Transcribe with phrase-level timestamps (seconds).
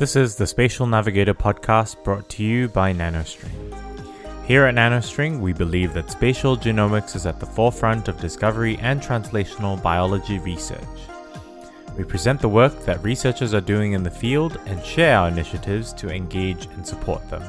[0.00, 3.76] This is the Spatial Navigator podcast brought to you by NanoString.
[4.46, 9.02] Here at NanoString, we believe that spatial genomics is at the forefront of discovery and
[9.02, 10.80] translational biology research.
[11.98, 15.92] We present the work that researchers are doing in the field and share our initiatives
[15.92, 17.42] to engage and support them.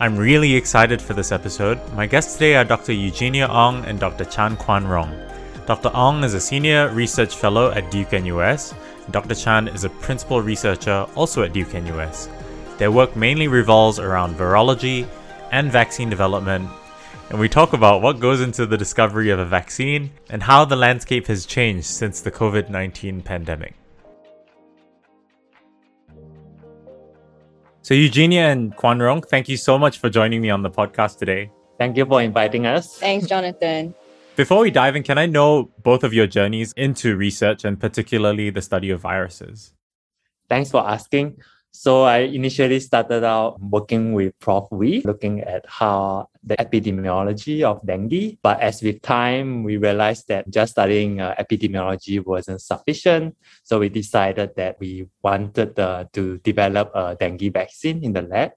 [0.00, 1.78] I'm really excited for this episode.
[1.94, 2.92] My guests today are Dr.
[2.92, 4.26] Eugenia Ong and Dr.
[4.26, 5.18] Chan Kuan Rong.
[5.64, 5.90] Dr.
[5.94, 8.74] Ong is a senior research fellow at Duke NUS.
[9.04, 9.34] And Dr.
[9.34, 12.28] Chan is a principal researcher also at Duke NUS.
[12.78, 15.06] Their work mainly revolves around virology
[15.50, 16.68] and vaccine development,
[17.30, 20.76] and we talk about what goes into the discovery of a vaccine and how the
[20.76, 23.74] landscape has changed since the COVID 19 pandemic.
[27.82, 31.18] So, Eugenia and Kuan Rong, thank you so much for joining me on the podcast
[31.18, 31.50] today.
[31.78, 32.98] Thank you for inviting us.
[32.98, 33.94] Thanks, Jonathan.
[34.34, 38.48] Before we dive in, can I know both of your journeys into research and particularly
[38.48, 39.74] the study of viruses?
[40.48, 41.36] Thanks for asking.
[41.70, 44.68] So I initially started out working with Prof.
[44.70, 48.38] Wee, looking at how the epidemiology of dengue.
[48.42, 53.36] But as with time, we realized that just studying uh, epidemiology wasn't sufficient.
[53.64, 58.52] So we decided that we wanted uh, to develop a dengue vaccine in the lab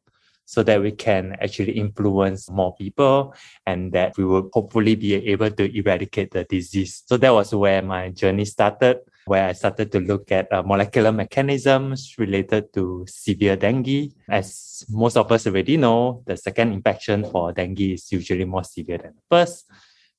[0.45, 3.33] so that we can actually influence more people
[3.65, 7.03] and that we will hopefully be able to eradicate the disease.
[7.05, 11.11] So that was where my journey started where I started to look at uh, molecular
[11.11, 14.13] mechanisms related to severe dengue.
[14.29, 18.99] As most of us already know, the second infection for dengue is usually more severe
[18.99, 19.65] than the first.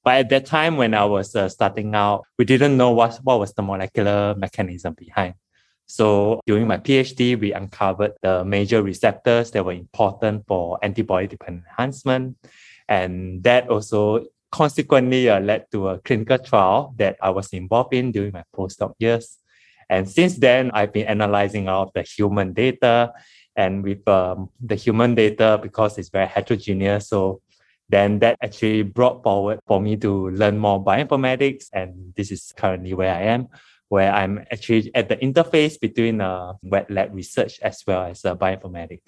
[0.03, 3.41] But at that time, when I was uh, starting out, we didn't know what, what
[3.41, 5.35] was the molecular mechanism behind.
[5.87, 11.65] So during my PhD, we uncovered the major receptors that were important for antibody dependent
[11.71, 12.37] enhancement.
[12.89, 18.13] And that also consequently uh, led to a clinical trial that I was involved in
[18.13, 19.39] during my postdoc years.
[19.89, 23.13] And since then, I've been analyzing all of the human data.
[23.55, 27.41] And with um, the human data, because it's very heterogeneous, so
[27.89, 31.67] then that actually brought forward for me to learn more bioinformatics.
[31.73, 33.49] And this is currently where I am,
[33.89, 38.35] where I'm actually at the interface between uh, wet lab research as well as uh,
[38.35, 39.03] bioinformatics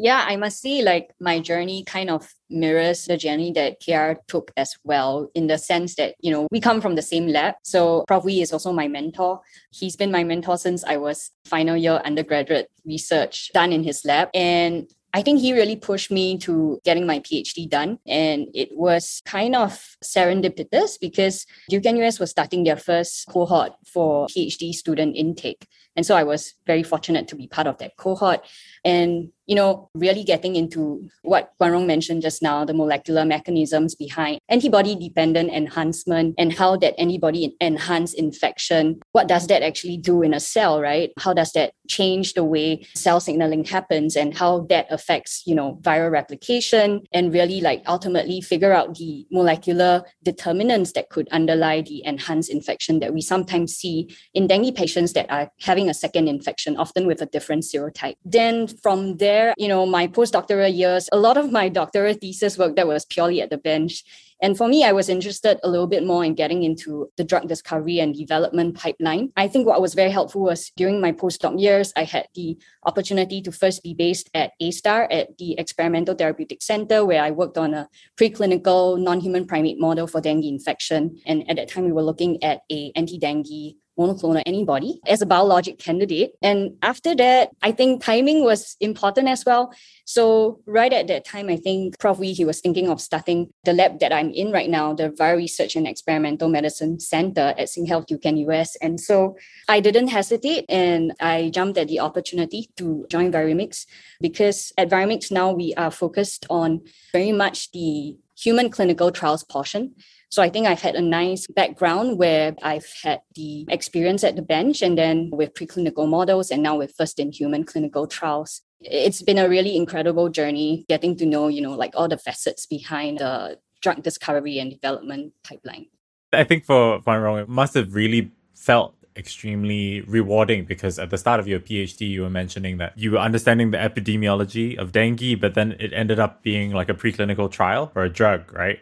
[0.00, 4.50] yeah, I must say, like my journey kind of mirrors the journey that KR took
[4.56, 7.56] as well, in the sense that, you know, we come from the same lab.
[7.64, 8.24] So Prof.
[8.24, 9.42] Wee is also my mentor.
[9.72, 14.30] He's been my mentor since I was final year undergraduate research done in his lab.
[14.32, 17.98] And I think he really pushed me to getting my PhD done.
[18.06, 24.26] And it was kind of serendipitous because Duke NUS was starting their first cohort for
[24.28, 25.66] PhD student intake.
[25.96, 28.44] And so I was very fortunate to be part of that cohort.
[28.84, 33.96] And you know really getting into what Kuan Rong mentioned just now the molecular mechanisms
[33.96, 39.00] behind antibody dependent enhancement and how that antibody enhance infection.
[39.10, 41.10] What does that actually do in a cell right?
[41.18, 45.80] How does that change the way cell signaling happens and how that affects you know
[45.82, 52.04] viral replication and really like ultimately figure out the molecular determinants that could underlie the
[52.04, 56.76] enhanced infection that we sometimes see in dengue patients that are having a second infection
[56.76, 61.36] often with a different serotype then from there, you know, my postdoctoral years, a lot
[61.36, 64.04] of my doctoral thesis work that was purely at the bench.
[64.42, 67.46] And for me, I was interested a little bit more in getting into the drug
[67.46, 69.32] discovery and development pipeline.
[69.36, 73.42] I think what was very helpful was during my postdoc years, I had the opportunity
[73.42, 77.74] to first be based at ASTAR at the Experimental Therapeutic Center, where I worked on
[77.74, 77.88] a
[78.18, 81.20] preclinical non-human primate model for dengue infection.
[81.26, 85.78] And at that time, we were looking at a anti-dengue monoclonal antibody as a biologic
[85.78, 86.32] candidate.
[86.40, 89.72] And after that, I think timing was important as well.
[90.06, 92.18] So right at that time, I think Prof.
[92.18, 95.36] Wee, he was thinking of starting the lab that I'm in right now, the Viral
[95.36, 98.76] Research and Experimental Medicine Center at SingHealth Duke NUS.
[98.76, 99.36] And so
[99.68, 103.86] I didn't hesitate and I jumped at the opportunity to join Viremix
[104.20, 106.80] because at Viremix now we are focused on
[107.12, 109.94] very much the human clinical trials portion.
[110.30, 114.42] So I think I've had a nice background where I've had the experience at the
[114.42, 118.62] bench and then with preclinical models and now with first in human clinical trials.
[118.80, 122.64] It's been a really incredible journey getting to know, you know, like all the facets
[122.64, 125.86] behind the drug discovery and development pipeline.
[126.32, 131.18] I think for Kuan Rong, it must have really felt extremely rewarding because at the
[131.18, 135.40] start of your PhD, you were mentioning that you were understanding the epidemiology of dengue,
[135.40, 138.78] but then it ended up being like a preclinical trial for a drug, right?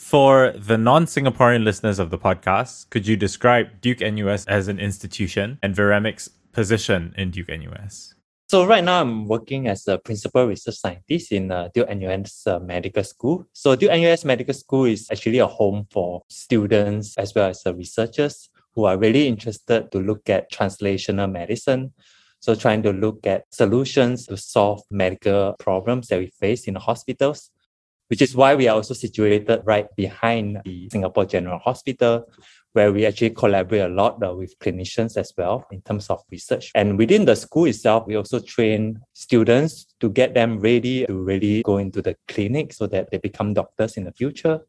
[0.00, 4.80] For the non Singaporean listeners of the podcast, could you describe Duke NUS as an
[4.80, 8.14] institution and Viremix's position in Duke NUS?
[8.48, 12.58] So right now I'm working as a principal research scientist in uh, Duke NUS uh,
[12.58, 13.46] Medical School.
[13.52, 17.74] So Duke NUS Medical School is actually a home for students as well as uh,
[17.74, 21.92] researchers who are really interested to look at translational medicine.
[22.40, 26.80] So trying to look at solutions to solve medical problems that we face in the
[26.80, 27.50] hospitals,
[28.10, 32.28] which is why we are also situated right behind the Singapore General Hospital,
[32.72, 36.72] where we actually collaborate a lot uh, with clinicians as well in terms of research.
[36.74, 41.62] And within the school itself, we also train students to get them ready to really
[41.62, 44.60] go into the clinic so that they become doctors in the future.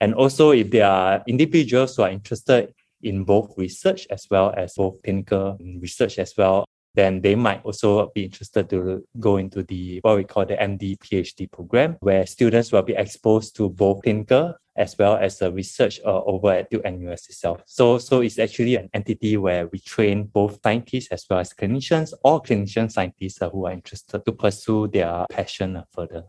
[0.00, 4.74] And also, if there are individuals who are interested in both research as well as
[4.74, 6.64] both clinical research as well,
[6.94, 10.98] then they might also be interested to go into the what we call the MD
[10.98, 16.00] PhD program, where students will be exposed to both clinical as well as the research
[16.06, 17.62] uh, over at Duke NUS itself.
[17.66, 22.14] So, so it's actually an entity where we train both scientists as well as clinicians
[22.22, 26.24] or clinician scientists uh, who are interested to pursue their passion further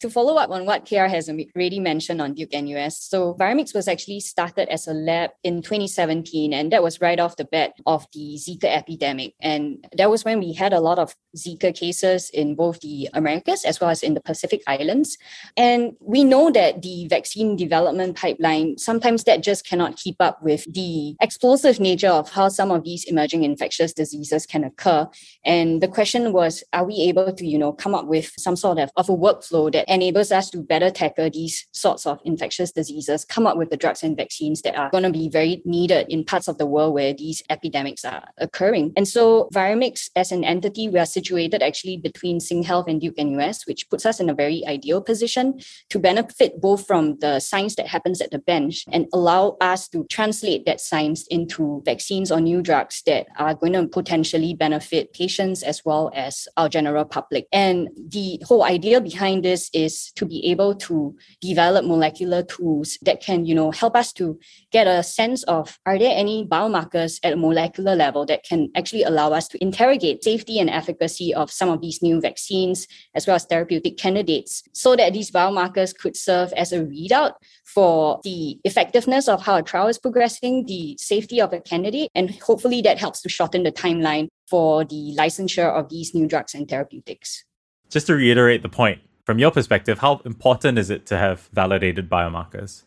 [0.00, 3.88] to follow up on what KR has already mentioned on Duke NUS, so Viremix was
[3.88, 8.06] actually started as a lab in 2017, and that was right off the bat of
[8.12, 9.34] the Zika epidemic.
[9.40, 13.64] And that was when we had a lot of Zika cases in both the Americas
[13.64, 15.16] as well as in the Pacific Islands.
[15.56, 20.70] And we know that the vaccine development pipeline, sometimes that just cannot keep up with
[20.72, 25.08] the explosive nature of how some of these emerging infectious diseases can occur.
[25.44, 28.78] And the question was, are we able to, you know, come up with some sort
[28.78, 33.24] of, of a workflow that enables us to better tackle these sorts of infectious diseases,
[33.24, 36.24] come up with the drugs and vaccines that are going to be very needed in
[36.24, 38.92] parts of the world where these epidemics are occurring.
[38.96, 43.66] And so Viremix as an entity, we are situated actually between SingHealth and Duke NUS,
[43.66, 45.60] which puts us in a very ideal position
[45.90, 50.04] to benefit both from the science that happens at the bench and allow us to
[50.10, 55.62] translate that science into vaccines or new drugs that are going to potentially benefit patients
[55.62, 57.46] as well as our general public.
[57.52, 63.20] And the whole idea behind this is to be able to develop molecular tools that
[63.20, 64.38] can, you know, help us to
[64.72, 69.02] get a sense of are there any biomarkers at a molecular level that can actually
[69.02, 73.36] allow us to interrogate safety and efficacy of some of these new vaccines as well
[73.36, 77.34] as therapeutic candidates so that these biomarkers could serve as a readout
[77.64, 82.30] for the effectiveness of how a trial is progressing, the safety of a candidate, and
[82.40, 86.68] hopefully that helps to shorten the timeline for the licensure of these new drugs and
[86.68, 87.44] therapeutics.
[87.90, 92.08] Just to reiterate the point, from your perspective, how important is it to have validated
[92.08, 92.84] biomarkers?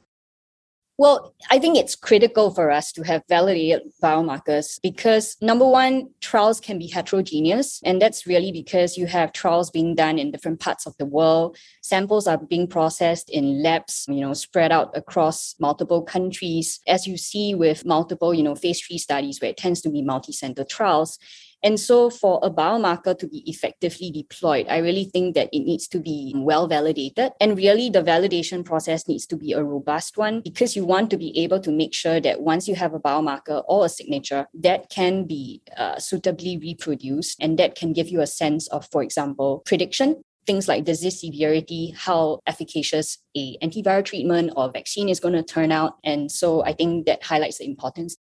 [0.97, 6.59] Well, I think it's critical for us to have validated biomarkers because number one, trials
[6.59, 7.79] can be heterogeneous.
[7.85, 11.57] And that's really because you have trials being done in different parts of the world.
[11.81, 16.81] Samples are being processed in labs, you know, spread out across multiple countries.
[16.85, 20.01] As you see with multiple, you know, phase three studies where it tends to be
[20.01, 21.17] multi-center trials,
[21.61, 25.87] and so, for a biomarker to be effectively deployed, I really think that it needs
[25.89, 27.31] to be well validated.
[27.41, 31.17] And really, the validation process needs to be a robust one because you want to
[31.17, 34.89] be able to make sure that once you have a biomarker or a signature, that
[34.89, 39.61] can be uh, suitably reproduced and that can give you a sense of, for example,
[39.65, 45.43] prediction things like disease severity, how efficacious a antiviral treatment or vaccine is going to
[45.43, 45.97] turn out.
[46.03, 48.17] And so I think that highlights the importance.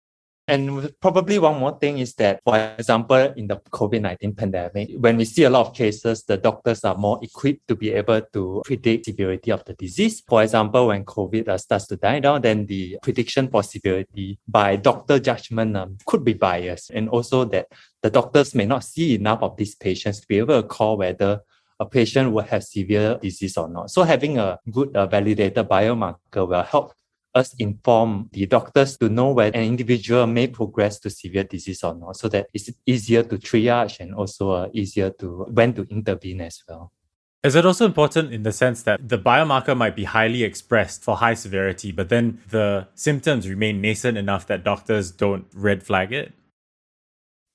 [0.49, 5.17] And probably one more thing is that, for example, in the COVID 19 pandemic, when
[5.17, 8.61] we see a lot of cases, the doctors are more equipped to be able to
[8.63, 10.23] predict severity of the disease.
[10.25, 14.77] For example, when COVID uh, starts to die down, then the prediction for severity by
[14.77, 16.91] doctor judgment um, could be biased.
[16.91, 17.67] And also that
[18.01, 21.41] the doctors may not see enough of these patients to be able to call whether
[21.79, 23.91] a patient will have severe disease or not.
[23.91, 26.93] So having a good uh, validated biomarker will help
[27.37, 31.95] us inform the doctors to know whether an individual may progress to severe disease or
[31.95, 36.41] not, so that it's easier to triage and also uh, easier to when to intervene
[36.41, 36.91] as well.
[37.43, 41.15] Is it also important in the sense that the biomarker might be highly expressed for
[41.15, 46.33] high severity, but then the symptoms remain nascent enough that doctors don't red flag it?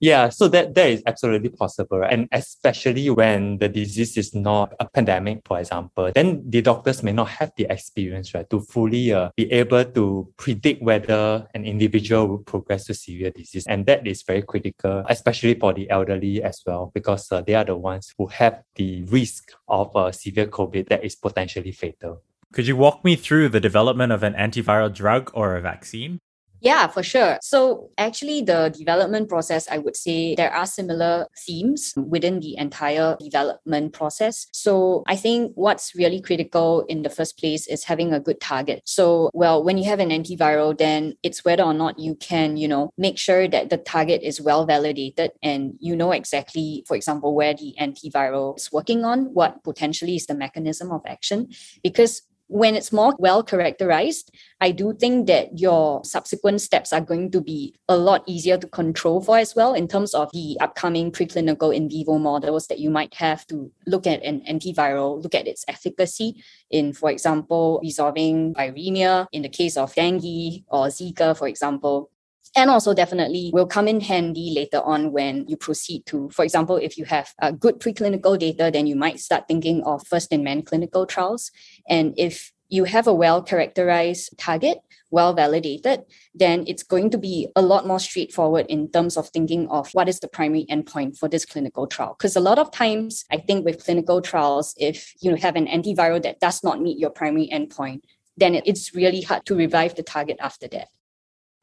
[0.03, 4.91] Yeah, so that that is absolutely possible, and especially when the disease is not a
[4.91, 9.31] pandemic, for example, then the doctors may not have the experience, right, to fully uh,
[9.37, 14.27] be able to predict whether an individual will progress to severe disease, and that is
[14.27, 18.27] very critical, especially for the elderly as well, because uh, they are the ones who
[18.27, 22.23] have the risk of uh, severe COVID that is potentially fatal.
[22.53, 26.19] Could you walk me through the development of an antiviral drug or a vaccine?
[26.63, 27.39] Yeah, for sure.
[27.43, 33.17] So, actually, the development process, I would say there are similar themes within the entire
[33.19, 34.47] development process.
[34.53, 38.83] So, I think what's really critical in the first place is having a good target.
[38.85, 42.69] So, well, when you have an antiviral, then it's whether or not you can, you
[42.69, 47.35] know, make sure that the target is well validated and you know exactly, for example,
[47.35, 51.49] where the antiviral is working on, what potentially is the mechanism of action.
[51.83, 54.31] Because when it's more well characterized,
[54.61, 58.69] I do think that your subsequent steps are going to be a lot easier to
[58.69, 62.91] control for as well in terms of the upcoming preclinical in vivo models that you
[62.91, 68.53] might have to look at an antiviral, look at its efficacy in, for example, resolving
[68.53, 72.12] viremia in the case of dengue or Zika, for example
[72.55, 76.77] and also definitely will come in handy later on when you proceed to, for example,
[76.77, 80.45] if you have a good preclinical data, then you might start thinking of first in
[80.45, 81.51] man clinical trials.
[81.89, 84.79] And if you have a well characterized target,
[85.11, 86.05] well validated,
[86.35, 90.09] then it's going to be a lot more straightforward in terms of thinking of what
[90.09, 92.17] is the primary endpoint for this clinical trial.
[92.19, 96.23] Because a lot of times, I think with clinical trials, if you have an antiviral
[96.23, 98.01] that does not meet your primary endpoint,
[98.37, 100.89] then it's really hard to revive the target after that.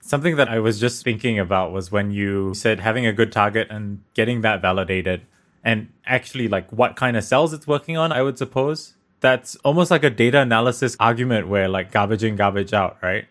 [0.01, 3.67] Something that I was just thinking about was when you said having a good target
[3.69, 5.21] and getting that validated
[5.63, 8.95] and actually like what kind of cells it's working on, I would suppose.
[9.19, 13.25] That's almost like a data analysis argument where like garbage in, garbage out, right?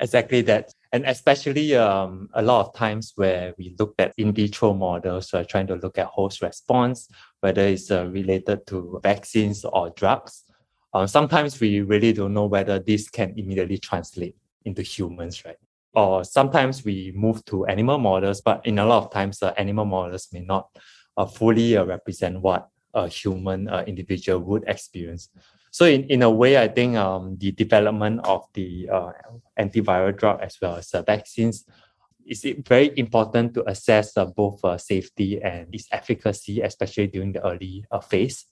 [0.00, 0.72] Exactly that.
[0.92, 5.44] And especially um, a lot of times where we look at in vitro models, uh,
[5.44, 7.08] trying to look at host response,
[7.40, 10.42] whether it's uh, related to vaccines or drugs.
[10.92, 15.56] Uh, sometimes we really don't know whether this can immediately translate into humans, right?
[15.96, 19.86] Or sometimes we move to animal models, but in a lot of times, uh, animal
[19.86, 20.68] models may not
[21.16, 25.30] uh, fully uh, represent what a human uh, individual would experience.
[25.70, 29.12] So in, in a way, I think um, the development of the uh,
[29.58, 31.64] antiviral drug as well as vaccines
[32.26, 37.86] is very important to assess uh, both safety and its efficacy, especially during the early
[38.08, 38.44] phase.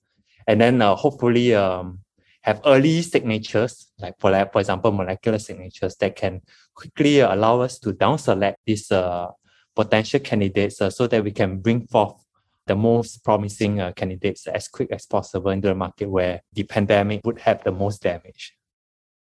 [0.46, 2.00] And then hopefully um,
[2.44, 6.42] have early signatures, like for, for example, molecular signatures that can
[6.74, 9.28] quickly allow us to down select these uh,
[9.74, 12.22] potential candidates uh, so that we can bring forth
[12.66, 17.22] the most promising uh, candidates as quick as possible into the market where the pandemic
[17.24, 18.54] would have the most damage.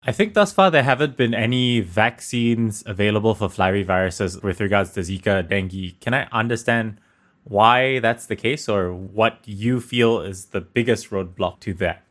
[0.04, 5.02] I think thus far there haven't been any vaccines available for flaviviruses with regards to
[5.02, 6.00] Zika, dengue.
[6.00, 7.00] Can I understand
[7.44, 12.04] why that's the case or what you feel is the biggest roadblock to that?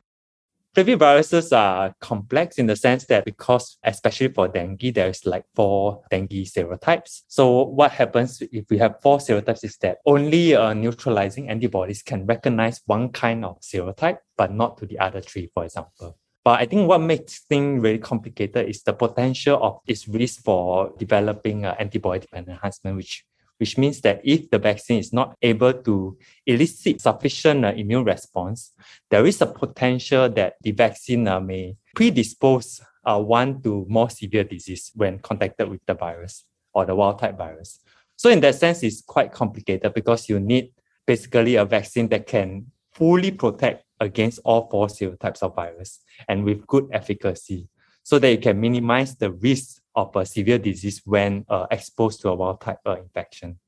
[0.77, 6.47] Flaviviruses are complex in the sense that because, especially for dengue, there's like four dengue
[6.47, 7.23] serotypes.
[7.27, 12.25] So what happens if we have four serotypes is that only uh, neutralizing antibodies can
[12.25, 16.17] recognize one kind of serotype, but not to the other three, for example.
[16.45, 20.95] But I think what makes things really complicated is the potential of its risk for
[20.99, 23.25] developing uh, antibody dependent enhancement, which
[23.61, 28.73] which means that if the vaccine is not able to elicit sufficient uh, immune response,
[29.11, 34.45] there is a potential that the vaccine uh, may predispose uh, one to more severe
[34.45, 37.81] disease when contacted with the virus or the wild type virus.
[38.17, 40.73] So in that sense, it's quite complicated because you need
[41.07, 46.67] basically a vaccine that can fully protect against all four serotypes of virus and with
[46.67, 47.69] good efficacy
[48.03, 52.29] so that you can minimize the risk of a severe disease when uh, exposed to
[52.29, 53.59] a wild type uh, infection.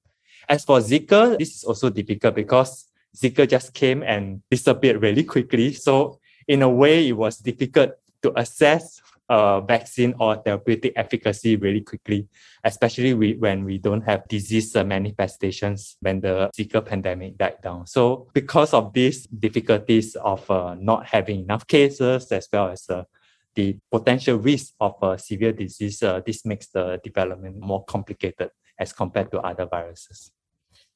[0.48, 5.72] As for Zika, this is also difficult because Zika just came and disappeared really quickly.
[5.72, 11.80] So in a way, it was difficult to assess a vaccine or therapeutic efficacy really
[11.80, 12.28] quickly,
[12.64, 17.86] especially we, when we don't have disease uh, manifestations when the Zika pandemic died down.
[17.86, 23.04] So because of these difficulties of uh, not having enough cases as well as uh,
[23.54, 28.92] the potential risk of a severe disease, uh, this makes the development more complicated as
[28.92, 30.32] compared to other viruses.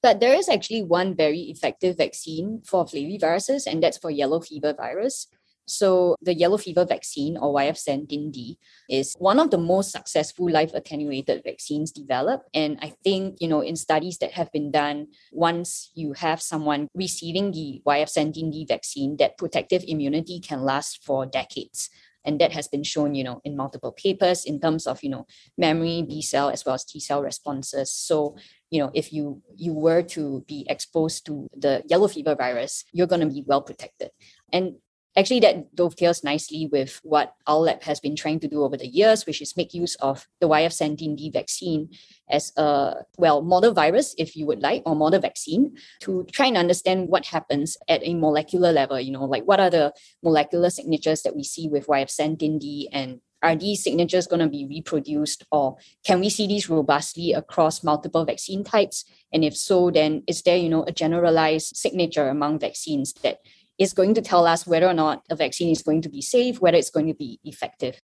[0.02, 4.72] But there is actually one very effective vaccine for flaviviruses, and that's for yellow fever
[4.72, 5.26] virus.
[5.66, 8.56] So the yellow fever vaccine or YF-17D
[8.88, 12.48] is one of the most successful live attenuated vaccines developed.
[12.54, 16.86] And I think, you know, in studies that have been done, once you have someone
[16.94, 21.90] receiving the YF-17D vaccine, that protective immunity can last for decades
[22.26, 25.26] and that has been shown you know in multiple papers in terms of you know
[25.56, 27.92] memory b cell as well as t cell responses.
[27.92, 28.36] So
[28.70, 33.06] you know if you you were to be exposed to the yellow fever virus you're
[33.06, 34.10] going to be well protected.
[34.52, 34.76] And
[35.16, 38.86] actually that dovetails nicely with what our lab has been trying to do over the
[38.86, 41.88] years, which is make use of the YF-17D vaccine
[42.28, 46.56] as a, well, model virus, if you would like, or model vaccine to try and
[46.56, 49.92] understand what happens at a molecular level, you know, like what are the
[50.22, 55.44] molecular signatures that we see with YF-17D and are these signatures going to be reproduced
[55.52, 59.04] or can we see these robustly across multiple vaccine types?
[59.32, 63.40] And if so then is there you know a generalized signature among vaccines that
[63.78, 66.60] is going to tell us whether or not a vaccine is going to be safe,
[66.60, 68.00] whether it's going to be effective.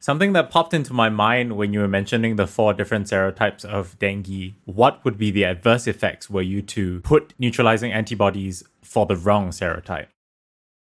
[0.00, 3.98] Something that popped into my mind when you were mentioning the four different serotypes of
[3.98, 9.16] dengue, what would be the adverse effects were you to put neutralizing antibodies for the
[9.16, 10.06] wrong serotype?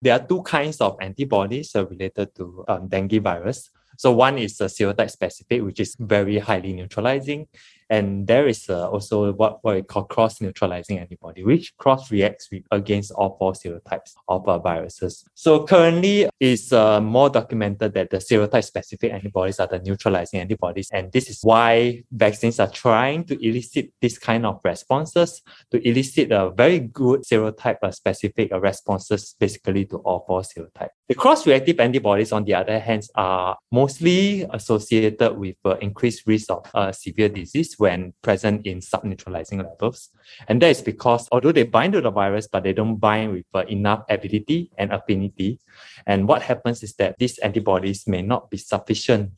[0.01, 3.69] There are two kinds of antibodies related to um, dengue virus.
[3.98, 7.48] So one is a serotype specific, which is very highly neutralizing.
[7.89, 13.12] And there is uh, also what, what we call cross-neutralizing antibody, which cross-reacts with, against
[13.12, 15.24] all four serotypes of uh, viruses.
[15.34, 21.12] So currently, it's uh, more documented that the serotype-specific antibodies are the neutralizing antibodies, and
[21.12, 25.41] this is why vaccines are trying to elicit this kind of responses
[25.72, 30.89] to elicit a very good serotype-specific uh, responses, basically to all four serotypes.
[31.08, 36.70] The cross-reactive antibodies, on the other hand, are mostly associated with uh, increased risk of
[36.74, 40.10] uh, severe disease when present in subneutralizing levels.
[40.48, 43.46] And that is because although they bind to the virus, but they don't bind with
[43.53, 45.60] uh, enough avidity and affinity.
[46.05, 49.31] And what happens is that these antibodies may not be sufficient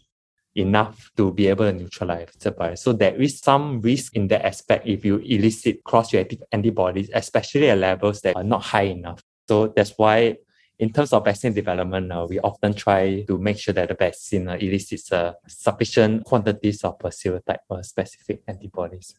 [0.55, 2.81] enough to be able to neutralize the virus.
[2.81, 7.77] So there is some risk in that aspect if you elicit cross-reactive antibodies, especially at
[7.77, 9.21] levels that are not high enough.
[9.47, 10.37] So that's why
[10.79, 14.47] in terms of vaccine development, uh, we often try to make sure that the vaccine
[14.47, 19.13] uh, elicits uh, sufficient quantities of uh, serotype uh, specific antibodies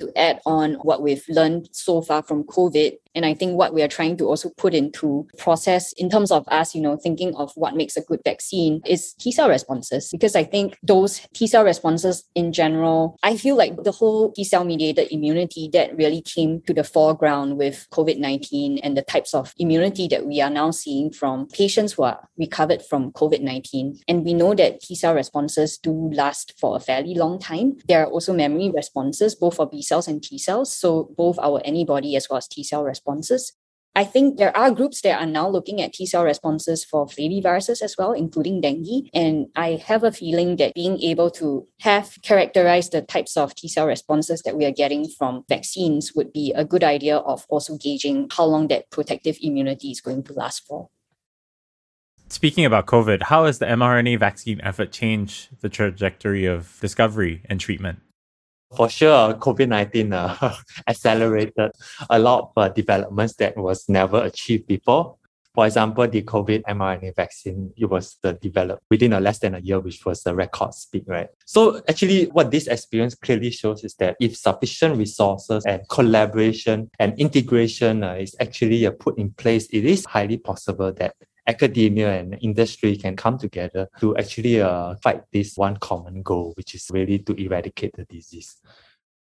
[0.00, 2.98] to add on what we've learned so far from COVID.
[3.18, 6.46] And I think what we are trying to also put into process in terms of
[6.46, 10.10] us, you know, thinking of what makes a good vaccine is T cell responses.
[10.12, 14.44] Because I think those T cell responses in general, I feel like the whole T
[14.44, 19.34] cell mediated immunity that really came to the foreground with COVID 19 and the types
[19.34, 23.98] of immunity that we are now seeing from patients who are recovered from COVID 19.
[24.06, 27.78] And we know that T cell responses do last for a fairly long time.
[27.88, 30.72] There are also memory responses, both for B cells and T cells.
[30.72, 33.07] So both our antibody as well as T cell responses.
[33.98, 37.82] I think there are groups that are now looking at T cell responses for flaviviruses
[37.82, 39.08] as well, including dengue.
[39.12, 43.66] And I have a feeling that being able to have characterized the types of T
[43.66, 47.76] cell responses that we are getting from vaccines would be a good idea of also
[47.76, 50.90] gauging how long that protective immunity is going to last for.
[52.28, 57.58] Speaking about COVID, how has the mRNA vaccine effort changed the trajectory of discovery and
[57.58, 57.98] treatment?
[58.76, 60.54] For sure, COVID 19 uh,
[60.86, 61.70] accelerated
[62.10, 65.16] a lot of uh, developments that was never achieved before.
[65.54, 69.58] For example, the COVID mRNA vaccine, it was uh, developed within a less than a
[69.58, 71.28] year, which was a record speed, right?
[71.46, 77.18] So actually what this experience clearly shows is that if sufficient resources and collaboration and
[77.18, 81.14] integration uh, is actually uh, put in place, it is highly possible that
[81.48, 86.74] academia and industry can come together to actually uh, fight this one common goal, which
[86.74, 88.56] is really to eradicate the disease.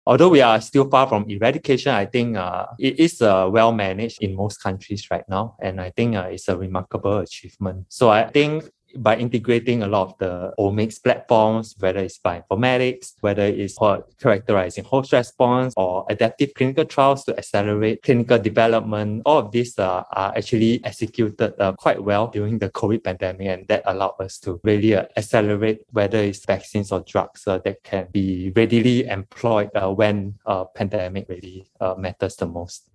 [0.07, 4.23] Although we are still far from eradication, I think uh, it is uh, well managed
[4.23, 5.57] in most countries right now.
[5.61, 7.87] And I think uh, it's a remarkable achievement.
[7.89, 8.65] So I think
[8.97, 14.85] by integrating a lot of the omics platforms, whether it's bioinformatics, whether it's for characterizing
[14.85, 19.23] host response or adaptive clinical trials to accelerate clinical development.
[19.25, 23.69] All of these uh, are actually executed uh, quite well during the COVID pandemic, and
[23.69, 28.09] that allowed us to really uh, accelerate whether it's vaccines or drugs uh, that can
[28.13, 32.89] be readily employed uh, when a pandemic really uh, matters the most.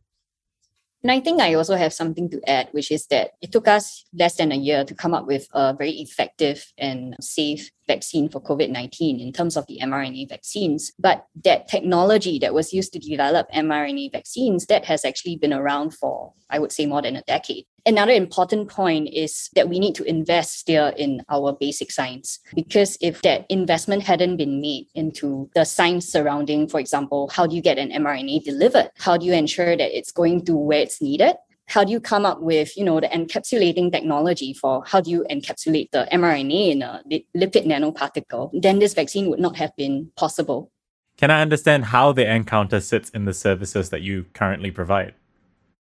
[1.07, 4.03] And I think I also have something to add, which is that it took us
[4.13, 8.41] less than a year to come up with a very effective and safe vaccine for
[8.41, 10.91] COVID 19 in terms of the mRNA vaccines.
[10.99, 15.93] But that technology that was used to develop mRNA vaccines, that has actually been around
[15.93, 17.67] for, I would say, more than a decade.
[17.87, 22.97] Another important point is that we need to invest still in our basic science because
[22.99, 27.61] if that investment hadn't been made into the science surrounding, for example, how do you
[27.61, 28.91] get an mRNA delivered?
[28.97, 31.37] How do you ensure that it's going to where it's needed?
[31.69, 35.25] how do you come up with you know the encapsulating technology for how do you
[35.29, 37.03] encapsulate the mRNA in a
[37.35, 38.49] lipid nanoparticle?
[38.53, 40.71] Then this vaccine would not have been possible.
[41.17, 45.13] Can I understand how the encounter sits in the services that you currently provide?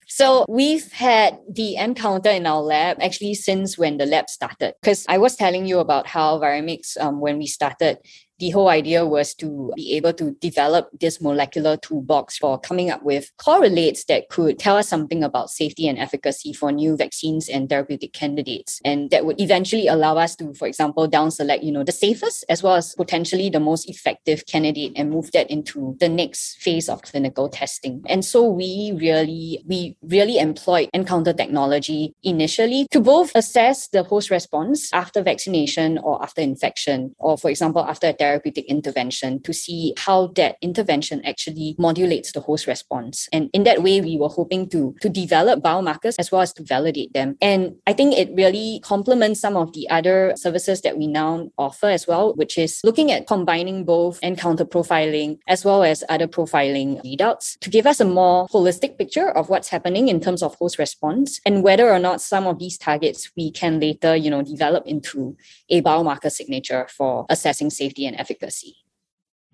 [0.10, 4.74] So we've had the encounter in our lab actually since when the lab started.
[4.82, 8.00] Because I was telling you about how Viremix, um, when we started,
[8.40, 13.04] the whole idea was to be able to develop this molecular toolbox for coming up
[13.04, 17.70] with correlates that could tell us something about safety and efficacy for new vaccines and
[17.70, 18.80] therapeutic candidates.
[18.86, 22.46] And that would eventually allow us to, for example, down select, you know, the safest
[22.50, 26.88] as well as potentially the most effective candidate and move that into the next phase
[26.88, 28.04] of clinical testing.
[28.08, 34.30] And so we really, we really employed nCounter technology initially to both assess the host
[34.30, 39.94] response after vaccination or after infection, or for example, after a therapeutic intervention to see
[39.98, 43.28] how that intervention actually modulates the host response.
[43.34, 46.64] And in that way, we were hoping to, to develop biomarkers as well as to
[46.64, 47.38] validate them.
[47.42, 51.88] And I think it really complements some of the other services that we now offer
[51.88, 57.04] as well, which is looking at combining both encounter profiling as well as other profiling
[57.04, 60.78] readouts to give us a more holistic picture of what's happening in terms of host
[60.78, 64.86] response and whether or not some of these targets we can later, you know, develop
[64.86, 65.36] into
[65.70, 68.76] a biomarker signature for assessing safety and efficacy.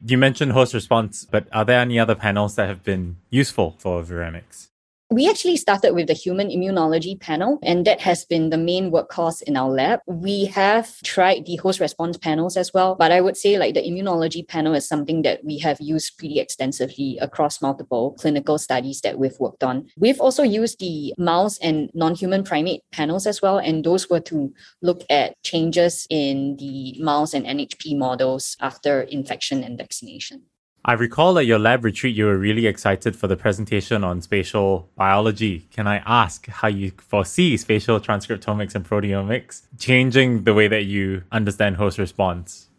[0.05, 4.03] You mentioned host response, but are there any other panels that have been useful for
[4.03, 4.69] viremics?
[5.11, 9.43] We actually started with the human immunology panel, and that has been the main workhorse
[9.43, 9.99] in our lab.
[10.07, 13.83] We have tried the host response panels as well, but I would say like the
[13.83, 19.19] immunology panel is something that we have used pretty extensively across multiple clinical studies that
[19.19, 19.85] we've worked on.
[19.95, 24.21] We've also used the mouse and non human primate panels as well, and those were
[24.21, 30.45] to look at changes in the mouse and NHP models after infection and vaccination.
[30.87, 34.87] I recall at your lab retreat, you were really excited for the presentation on spatial
[34.95, 35.67] biology.
[35.71, 41.23] Can I ask how you foresee spatial transcriptomics and proteomics changing the way that you
[41.31, 42.69] understand host response?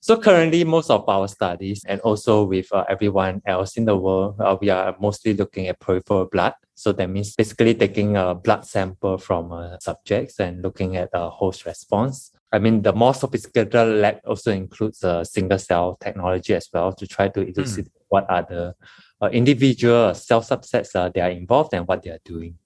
[0.00, 4.40] So currently, most of our studies and also with uh, everyone else in the world,
[4.40, 6.54] uh, we are mostly looking at peripheral blood.
[6.76, 11.28] So that means basically taking a blood sample from uh, subjects and looking at a
[11.28, 12.32] host response.
[12.52, 17.06] I mean, the more sophisticated lab also includes a single cell technology as well to
[17.06, 18.04] try to elucidate mm.
[18.08, 18.74] what are the
[19.22, 22.56] uh, individual cell subsets uh, they are involved and what they are doing.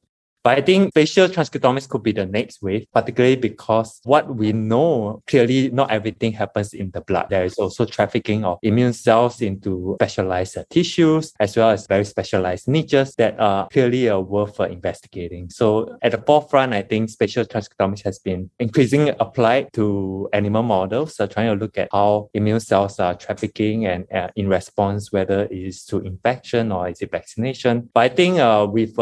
[0.45, 5.23] But I think spatial transcriptomics could be the next wave, particularly because what we know
[5.27, 7.29] clearly not everything happens in the blood.
[7.31, 12.05] There is also trafficking of immune cells into specialized uh, tissues as well as very
[12.05, 15.49] specialized niches that are clearly uh, worth uh, investigating.
[15.49, 21.19] So at the forefront, I think spatial transcriptomics has been increasingly applied to animal models,
[21.19, 25.45] uh, trying to look at how immune cells are trafficking and uh, in response, whether
[25.45, 27.89] it is to infection or is it vaccination.
[27.95, 28.99] But I think uh, with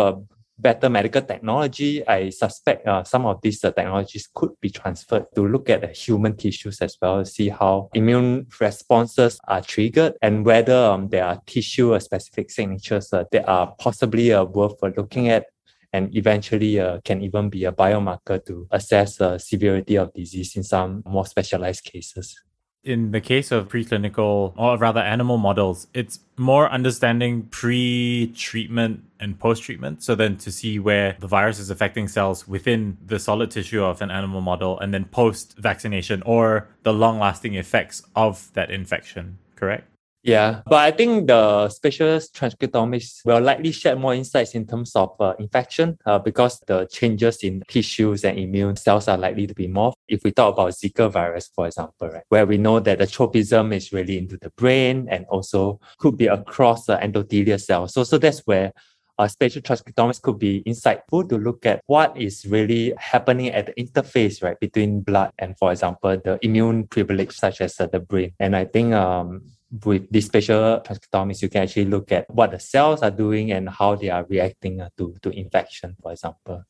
[0.59, 5.47] better medical technology, I suspect uh, some of these uh, technologies could be transferred to
[5.47, 10.77] look at the human tissues as well, see how immune responses are triggered and whether
[10.77, 15.47] um, there are tissue specific signatures uh, that are possibly uh, worth looking at
[15.93, 20.63] and eventually uh, can even be a biomarker to assess the severity of disease in
[20.63, 22.41] some more specialized cases
[22.85, 29.39] in the case of preclinical or rather animal models, it's more understanding pre treatment and
[29.39, 30.03] post treatment.
[30.03, 34.03] So then to see where the virus is affecting cells within the solid tissue of
[34.03, 39.39] an animal model and then post vaccination or the long lasting effects of that infection,
[39.55, 39.89] correct?
[40.25, 45.21] Yeah, but I think the spatial transcriptomics will likely shed more insights in terms of
[45.21, 49.67] uh, infection uh, because the changes in tissues and immune cells are likely to be
[49.67, 49.93] more.
[50.07, 53.73] If we talk about Zika virus, for example, right, where we know that the tropism
[53.73, 57.93] is really into the brain and also could be across the endothelial cells.
[57.93, 58.73] So, so that's where
[59.19, 63.73] uh, spatial transcriptomics could be insightful to look at what is really happening at the
[63.75, 68.33] interface, right, between blood and, for example, the immune privilege, such as uh, the brain.
[68.39, 69.43] And I think um,
[69.85, 73.69] with this spatial transcriptomics, you can actually look at what the cells are doing and
[73.69, 76.65] how they are reacting uh, to, to infection, for example.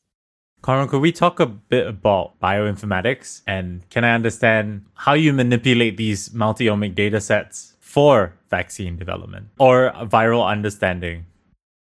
[0.61, 3.41] Conrong, could we talk a bit about bioinformatics?
[3.45, 9.91] And can I understand how you manipulate these multi-omic data sets for vaccine development or
[10.03, 11.25] viral understanding?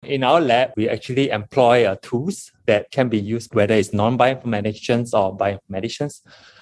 [0.04, 5.12] In our lab, we actually employ uh, tools that can be used, whether it's non-bioinformaticians
[5.12, 6.20] or bioinformaticians.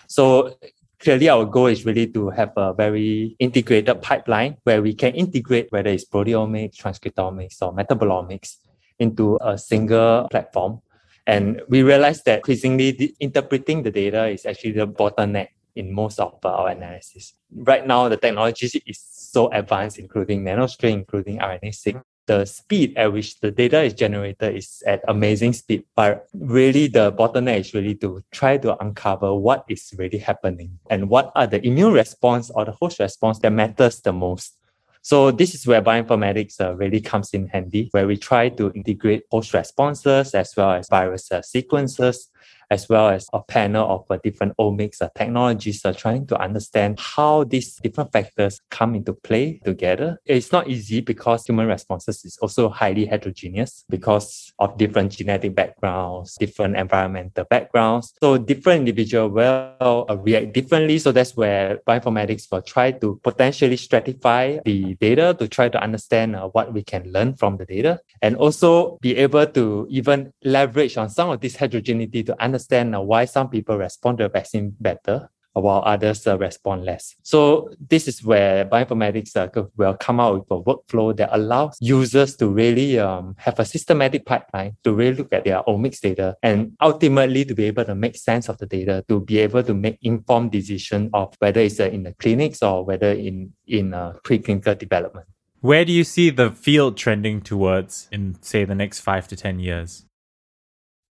[0.09, 0.57] So
[1.01, 5.71] clearly our goal is really to have a very integrated pipeline where we can integrate
[5.71, 8.57] whether it's proteomics, transcriptomics, or metabolomics
[8.99, 10.81] into a single platform.
[11.27, 16.19] And we realized that increasingly the, interpreting the data is actually the bottleneck in most
[16.19, 17.35] of our analysis.
[17.55, 23.41] Right now, the technology is so advanced, including nanostring, including RNA-seq, the speed at which
[23.41, 25.83] the data is generated is at amazing speed.
[25.97, 31.09] But really, the bottleneck is really to try to uncover what is really happening and
[31.09, 34.57] what are the immune response or the host response that matters the most.
[35.03, 39.23] So this is where bioinformatics uh, really comes in handy, where we try to integrate
[39.31, 42.29] host responses as well as virus uh, sequences
[42.71, 46.99] as well as a panel of uh, different omics uh, technologies are trying to understand
[47.01, 50.21] how these different factors come into play together.
[50.27, 56.37] It's not easy because human responses is also highly heterogeneous because of different genetic backgrounds,
[56.37, 58.15] different environmental backgrounds.
[58.23, 60.99] So different individuals will uh, react differently.
[60.99, 66.37] So that's where bioinformatics will try to potentially stratify the data to try to understand
[66.53, 71.09] what we can learn from the data and also be able to even leverage on
[71.09, 75.31] some of this heterogeneity to understand understand why some people respond to a vaccine better
[75.55, 77.17] while others uh, respond less.
[77.23, 82.37] So this is where bioinformatics uh, will come out with a workflow that allows users
[82.37, 86.77] to really um, have a systematic pipeline to really look at their omics data and
[86.81, 89.99] ultimately to be able to make sense of the data, to be able to make
[90.03, 94.79] informed decision of whether it's uh, in the clinics or whether in, in uh, preclinical
[94.79, 95.27] development.
[95.61, 99.59] Where do you see the field trending towards in, say, the next five to 10
[99.59, 100.05] years?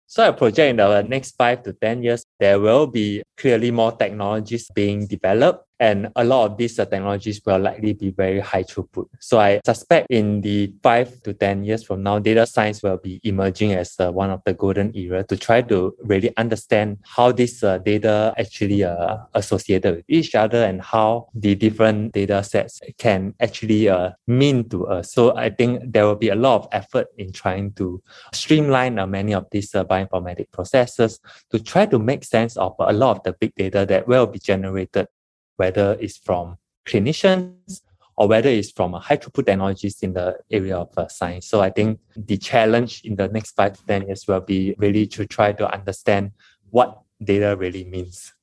[0.07, 3.91] So I project in the next five to 10 years, there will be clearly more
[3.91, 8.63] technologies being developed and a lot of these uh, technologies will likely be very high
[8.63, 9.07] throughput.
[9.19, 13.19] So I suspect in the five to 10 years from now, data science will be
[13.23, 17.63] emerging as uh, one of the golden era to try to really understand how this
[17.63, 23.33] uh, data actually uh, associated with each other and how the different data sets can
[23.39, 25.11] actually uh, mean to us.
[25.11, 28.01] So I think there will be a lot of effort in trying to
[28.33, 31.19] streamline uh, many of these bioinformatic processes
[31.51, 34.39] to try to make sense of a lot of the big data that will be
[34.39, 35.07] generated
[35.57, 37.81] whether it's from clinicians
[38.15, 41.47] or whether it's from a high throughput technologies in the area of uh, science.
[41.47, 45.07] So I think the challenge in the next five to 10 years will be really
[45.07, 46.31] to try to understand
[46.69, 48.33] what data really means.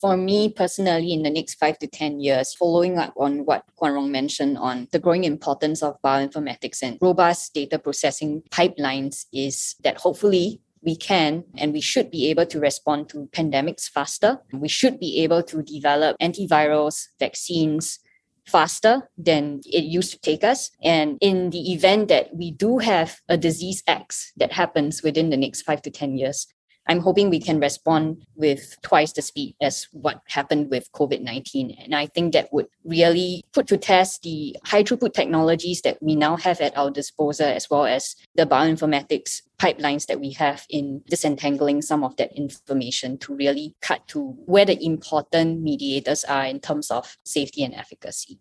[0.00, 3.92] For me personally, in the next five to 10 years, following up on what Kuan
[3.92, 9.98] Rong mentioned on the growing importance of bioinformatics and robust data processing pipelines is that
[9.98, 14.38] hopefully we can and we should be able to respond to pandemics faster.
[14.52, 17.98] We should be able to develop antivirals, vaccines
[18.46, 20.70] faster than it used to take us.
[20.82, 25.36] And in the event that we do have a disease X that happens within the
[25.36, 26.46] next five to 10 years,
[26.90, 31.76] I'm hoping we can respond with twice the speed as what happened with COVID 19.
[31.84, 36.16] And I think that would really put to test the high throughput technologies that we
[36.16, 41.02] now have at our disposal, as well as the bioinformatics pipelines that we have in
[41.08, 46.58] disentangling some of that information to really cut to where the important mediators are in
[46.58, 48.40] terms of safety and efficacy.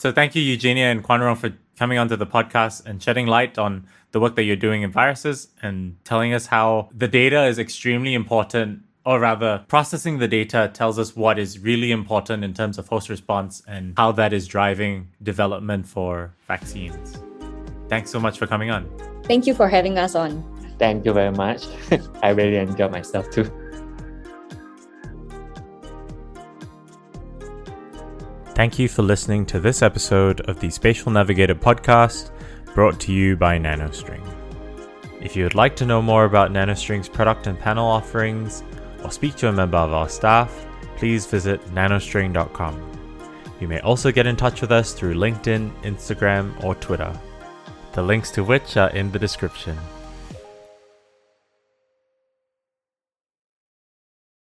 [0.00, 3.86] So thank you, Eugenia and Kwanrong, for coming onto the podcast and shedding light on
[4.12, 8.14] the work that you're doing in viruses and telling us how the data is extremely
[8.14, 12.88] important, or rather, processing the data tells us what is really important in terms of
[12.88, 17.22] host response and how that is driving development for vaccines.
[17.90, 18.88] Thanks so much for coming on.
[19.24, 20.42] Thank you for having us on.
[20.78, 21.66] Thank you very much.
[22.22, 23.52] I really enjoyed myself too.
[28.60, 32.30] Thank you for listening to this episode of the Spatial Navigator podcast
[32.74, 34.20] brought to you by NanoString.
[35.18, 38.62] If you would like to know more about NanoString's product and panel offerings
[39.02, 43.00] or speak to a member of our staff, please visit nanostring.com.
[43.60, 47.18] You may also get in touch with us through LinkedIn, Instagram, or Twitter,
[47.92, 49.78] the links to which are in the description.